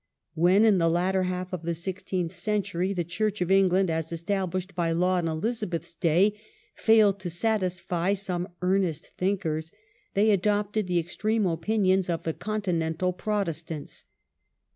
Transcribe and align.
When 0.33 0.65
in 0.65 0.79
the 0.79 0.89
latter 0.89 1.21
half 1.25 1.53
of 1.53 1.61
the 1.61 1.75
sixteenth 1.75 2.33
century 2.33 2.91
the 2.91 3.03
Church. 3.03 3.39
of 3.39 3.51
England, 3.51 3.87
as 3.91 4.11
established 4.11 4.73
by 4.73 4.91
law 4.91 5.19
in 5.19 5.27
Elizabeth's"" 5.27 5.93
*"»s™ 5.95 5.99
day, 5.99 6.41
failed 6.73 7.19
to 7.19 7.29
satisfy 7.29 8.13
some 8.13 8.47
earnest 8.63 9.09
thinkers, 9.15 9.71
they 10.15 10.31
adopted 10.31 10.87
the 10.87 10.97
extreme 10.97 11.45
opinions 11.45 12.09
of 12.09 12.23
the 12.23 12.33
continental 12.33 13.13
JProtestants. 13.13 14.05